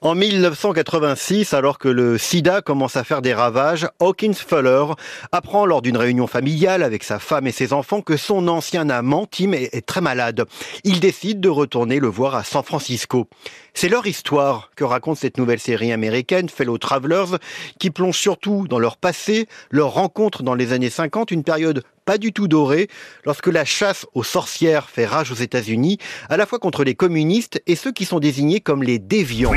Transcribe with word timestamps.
En 0.00 0.14
1986, 0.16 1.54
alors 1.54 1.78
que 1.78 1.88
le 1.88 2.18
sida 2.18 2.60
commence 2.60 2.96
à 2.96 3.04
faire 3.04 3.22
des 3.22 3.34
ravages, 3.34 3.86
Hawkins 4.00 4.34
Fuller 4.34 4.84
apprend 5.30 5.64
lors 5.64 5.80
d'une 5.80 5.96
réunion 5.96 6.26
familiale 6.26 6.82
avec 6.82 7.04
sa 7.04 7.20
femme 7.20 7.46
et 7.46 7.52
ses 7.52 7.72
enfants 7.72 8.00
que 8.00 8.16
son 8.16 8.48
ancien 8.48 8.88
amant, 8.90 9.26
Tim, 9.30 9.52
est 9.52 9.86
très 9.86 10.00
malade. 10.00 10.46
Il 10.82 10.98
décide 10.98 11.40
de 11.40 11.48
retourner 11.48 12.00
le 12.00 12.08
voir 12.08 12.34
à 12.34 12.42
San 12.42 12.64
Francisco. 12.64 13.28
C'est 13.74 13.88
leur 13.88 14.06
histoire 14.06 14.70
que 14.74 14.84
raconte 14.84 15.18
cette 15.18 15.38
nouvelle 15.38 15.60
série 15.60 15.92
américaine, 15.92 16.48
Fellow 16.48 16.78
Travelers, 16.78 17.36
qui 17.78 17.90
plonge 17.90 18.18
surtout 18.18 18.66
dans 18.66 18.78
leur 18.78 18.96
passé, 18.96 19.46
leur 19.70 19.92
rencontre 19.92 20.42
dans 20.42 20.54
les 20.54 20.72
années 20.72 20.90
50, 20.90 21.30
une 21.30 21.44
période 21.44 21.84
pas 22.10 22.18
du 22.18 22.32
tout 22.32 22.48
dorée, 22.48 22.88
lorsque 23.24 23.46
la 23.46 23.64
chasse 23.64 24.04
aux 24.14 24.24
sorcières 24.24 24.90
fait 24.90 25.06
rage 25.06 25.30
aux 25.30 25.36
États-Unis, 25.36 25.98
à 26.28 26.36
la 26.36 26.44
fois 26.44 26.58
contre 26.58 26.82
les 26.82 26.96
communistes 26.96 27.62
et 27.68 27.76
ceux 27.76 27.92
qui 27.92 28.04
sont 28.04 28.18
désignés 28.18 28.58
comme 28.58 28.82
les 28.82 28.98
déviants. 28.98 29.52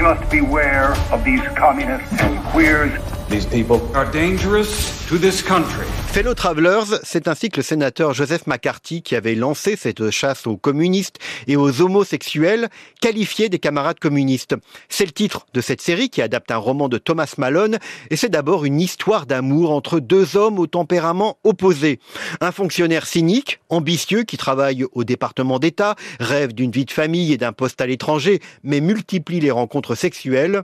These 3.30 3.46
people 3.48 3.80
are 3.96 4.06
dangerous 4.12 5.08
to 5.10 5.18
this 5.18 5.42
country. 5.42 5.86
Fellow 6.08 6.36
Travelers, 6.36 7.00
c'est 7.04 7.28
ainsi 7.28 7.50
que 7.50 7.58
le 7.58 7.64
sénateur 7.64 8.14
Joseph 8.14 8.46
McCarthy, 8.46 9.02
qui 9.02 9.16
avait 9.16 9.34
lancé 9.34 9.76
cette 9.76 10.12
chasse 10.12 10.46
aux 10.46 10.58
communistes 10.58 11.18
et 11.48 11.56
aux 11.56 11.82
homosexuels, 11.82 12.70
qualifié 13.02 13.50
des 13.50 13.58
camarades 13.58 14.00
communistes. 14.00 14.56
C'est 14.90 15.06
le 15.06 15.12
titre 15.12 15.48
de 15.54 15.62
cette 15.62 15.82
série 15.82 16.10
qui 16.10 16.22
adapte 16.22 16.52
un 16.52 16.58
roman 16.58 16.90
de 16.90 17.00
Thomas 17.00 17.34
Malone 17.38 17.80
et 18.12 18.16
c'est 18.16 18.30
d'abord 18.30 18.66
une 18.66 18.80
histoire 18.80 19.26
d'amour 19.26 19.72
entre 19.72 20.00
deux 20.00 20.38
hommes 20.38 20.60
au 20.60 20.68
tempérament 20.68 21.40
opposé. 21.44 22.00
Un 22.42 22.52
fonctionnaire 22.52 23.08
cynique, 23.08 23.60
ambitieux, 23.70 24.24
qui 24.24 24.38
travaille 24.38 24.86
au 24.92 25.04
département 25.04 25.58
d'État, 25.58 25.96
rêve 26.20 26.54
d'une 26.54 26.72
vie 26.72 26.86
de 26.86 26.92
famille 26.92 27.34
et 27.34 27.38
d'un 27.38 27.54
poste 27.54 27.82
à 27.82 27.88
l'étranger, 27.88 28.40
mais 28.64 28.82
multiplie 28.82 29.40
les 29.40 29.52
rencontres 29.52 29.96
sexuelles 29.96 30.64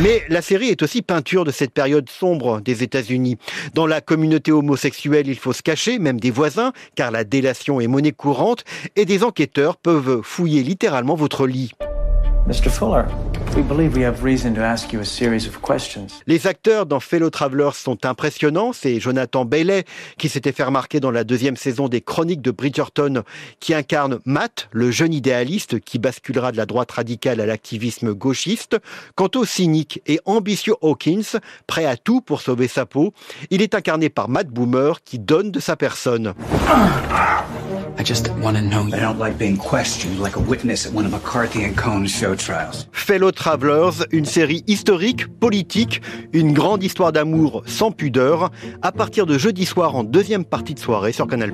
Mais 0.00 0.22
la 0.28 0.42
série 0.42 0.68
est 0.68 0.82
aussi 0.82 1.02
peinture 1.02 1.44
de 1.44 1.50
cette 1.50 1.72
période 1.72 2.08
sombre 2.08 2.60
des 2.60 2.82
États-Unis. 2.82 3.36
Dans 3.74 3.86
la 3.86 4.00
communauté 4.00 4.50
homosexuelle, 4.50 5.28
il 5.28 5.38
faut 5.38 5.52
se 5.52 5.62
cacher, 5.62 5.98
même 5.98 6.18
des 6.18 6.30
voisins, 6.30 6.72
car 6.94 7.10
la 7.10 7.24
délation 7.24 7.80
est 7.80 7.86
monnaie 7.86 8.12
courante, 8.12 8.64
et 8.96 9.04
des 9.04 9.22
enquêteurs 9.22 9.76
peuvent 9.76 10.22
fouiller 10.22 10.62
littéralement 10.62 11.14
votre 11.14 11.46
lit. 11.46 11.72
Mr. 12.48 12.68
Fuller, 12.68 13.04
we 13.54 13.62
believe 13.62 13.94
we 13.94 14.02
have 14.02 14.24
reason 14.24 14.52
to 14.52 14.60
ask 14.60 14.92
you 14.92 15.00
a 15.00 15.04
series 15.04 15.46
of 15.46 15.60
questions. 15.62 16.08
Les 16.26 16.48
acteurs 16.48 16.86
dans 16.86 16.98
Fellow 16.98 17.30
Travelers 17.30 17.74
sont 17.74 18.04
impressionnants. 18.04 18.72
C'est 18.72 18.98
Jonathan 18.98 19.44
Bailey 19.44 19.84
qui 20.18 20.28
s'était 20.28 20.50
fait 20.50 20.64
remarquer 20.64 20.98
dans 20.98 21.12
la 21.12 21.22
deuxième 21.22 21.54
saison 21.54 21.86
des 21.88 22.00
Chroniques 22.00 22.42
de 22.42 22.50
Bridgerton, 22.50 23.22
qui 23.60 23.74
incarne 23.74 24.18
Matt, 24.24 24.68
le 24.72 24.90
jeune 24.90 25.14
idéaliste 25.14 25.78
qui 25.78 26.00
basculera 26.00 26.50
de 26.50 26.56
la 26.56 26.66
droite 26.66 26.90
radicale 26.90 27.40
à 27.40 27.46
l'activisme 27.46 28.12
gauchiste. 28.12 28.76
Quant 29.14 29.30
au 29.36 29.44
cynique 29.44 30.02
et 30.08 30.18
ambitieux 30.24 30.74
Hawkins, 30.82 31.38
prêt 31.68 31.84
à 31.84 31.96
tout 31.96 32.22
pour 32.22 32.40
sauver 32.40 32.66
sa 32.66 32.86
peau, 32.86 33.14
il 33.50 33.62
est 33.62 33.76
incarné 33.76 34.08
par 34.08 34.28
Matt 34.28 34.48
Boomer 34.48 35.00
qui 35.04 35.20
donne 35.20 35.52
de 35.52 35.60
sa 35.60 35.76
personne. 35.76 36.34
I 38.02 38.04
just 38.04 38.30
want 38.42 38.56
to 38.56 38.62
know 38.62 38.84
you. 38.84 38.96
I 38.96 38.98
don't 38.98 39.20
like 39.20 39.38
being 39.38 39.56
questioned 39.56 40.18
like 40.18 40.34
a 40.34 40.40
witness 40.40 40.86
at 40.86 40.92
one 40.92 41.06
of 41.06 41.12
McCarthy 41.12 41.62
and 41.62 41.76
Cohn's 41.76 42.10
show 42.10 42.34
trials. 42.34 42.88
Fellow 42.90 43.30
Travelers, 43.30 44.04
une 44.10 44.24
série 44.24 44.64
historique, 44.66 45.28
politique, 45.38 46.02
une 46.32 46.52
grande 46.52 46.82
histoire 46.82 47.12
d'amour 47.12 47.62
sans 47.66 47.92
pudeur, 47.92 48.50
à 48.82 48.90
partir 48.90 49.24
de 49.24 49.38
jeudi 49.38 49.64
soir 49.64 49.94
en 49.94 50.02
deuxième 50.02 50.44
partie 50.44 50.74
de 50.74 50.80
soirée 50.80 51.12
sur 51.12 51.28
Canal+. 51.28 51.52